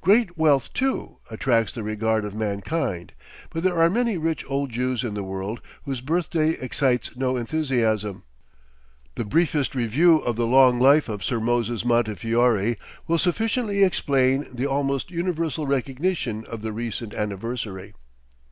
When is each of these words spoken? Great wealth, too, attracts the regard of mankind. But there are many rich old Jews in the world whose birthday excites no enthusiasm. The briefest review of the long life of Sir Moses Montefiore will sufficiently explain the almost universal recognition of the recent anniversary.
Great 0.00 0.38
wealth, 0.38 0.72
too, 0.72 1.18
attracts 1.28 1.72
the 1.72 1.82
regard 1.82 2.24
of 2.24 2.36
mankind. 2.36 3.12
But 3.50 3.64
there 3.64 3.76
are 3.80 3.90
many 3.90 4.16
rich 4.16 4.44
old 4.48 4.70
Jews 4.70 5.02
in 5.02 5.14
the 5.14 5.24
world 5.24 5.60
whose 5.84 6.00
birthday 6.00 6.50
excites 6.50 7.16
no 7.16 7.36
enthusiasm. 7.36 8.22
The 9.16 9.24
briefest 9.24 9.74
review 9.74 10.18
of 10.18 10.36
the 10.36 10.46
long 10.46 10.78
life 10.78 11.08
of 11.08 11.24
Sir 11.24 11.40
Moses 11.40 11.84
Montefiore 11.84 12.76
will 13.08 13.18
sufficiently 13.18 13.82
explain 13.82 14.46
the 14.54 14.68
almost 14.68 15.10
universal 15.10 15.66
recognition 15.66 16.46
of 16.46 16.62
the 16.62 16.70
recent 16.70 17.12
anniversary. 17.12 17.92